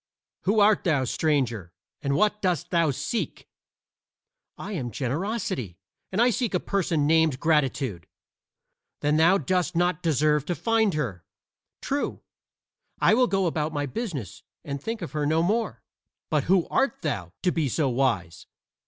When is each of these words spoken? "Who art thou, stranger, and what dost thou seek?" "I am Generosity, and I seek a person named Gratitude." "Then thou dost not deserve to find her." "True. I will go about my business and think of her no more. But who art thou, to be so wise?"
"Who 0.45 0.61
art 0.61 0.83
thou, 0.83 1.03
stranger, 1.03 1.71
and 2.01 2.15
what 2.15 2.41
dost 2.41 2.71
thou 2.71 2.89
seek?" 2.89 3.47
"I 4.57 4.71
am 4.71 4.89
Generosity, 4.89 5.77
and 6.11 6.19
I 6.19 6.31
seek 6.31 6.55
a 6.55 6.59
person 6.59 7.05
named 7.05 7.39
Gratitude." 7.39 8.07
"Then 9.01 9.17
thou 9.17 9.37
dost 9.37 9.75
not 9.75 10.01
deserve 10.01 10.43
to 10.45 10.55
find 10.55 10.95
her." 10.95 11.23
"True. 11.83 12.23
I 12.99 13.13
will 13.13 13.27
go 13.27 13.45
about 13.45 13.73
my 13.73 13.85
business 13.85 14.41
and 14.63 14.81
think 14.81 15.03
of 15.03 15.11
her 15.11 15.27
no 15.27 15.43
more. 15.43 15.83
But 16.31 16.45
who 16.45 16.67
art 16.69 17.03
thou, 17.03 17.33
to 17.43 17.51
be 17.51 17.69
so 17.69 17.87
wise?" 17.87 18.47